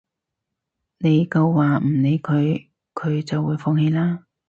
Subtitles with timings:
[0.97, 4.23] 你夠話唔理佢，佢就會放棄啦